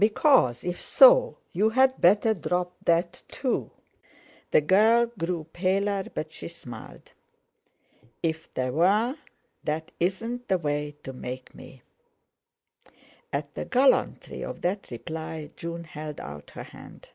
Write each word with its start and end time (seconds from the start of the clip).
Because, 0.00 0.64
if 0.64 0.80
so, 0.82 1.38
you'd 1.52 1.92
better 2.00 2.34
drop 2.34 2.74
that 2.86 3.22
too." 3.28 3.70
The 4.50 4.60
girl 4.62 5.06
grew 5.16 5.46
paler, 5.52 6.06
but 6.12 6.32
she 6.32 6.48
smiled. 6.48 7.12
"If 8.20 8.52
there 8.54 8.72
were, 8.72 9.14
that 9.62 9.92
isn't 10.00 10.48
the 10.48 10.58
way 10.58 10.96
to 11.04 11.12
make 11.12 11.54
me." 11.54 11.82
At 13.32 13.54
the 13.54 13.64
gallantry 13.64 14.42
of 14.42 14.60
that 14.62 14.90
reply, 14.90 15.50
June 15.54 15.84
held 15.84 16.18
out 16.18 16.50
her 16.50 16.64
hand. 16.64 17.10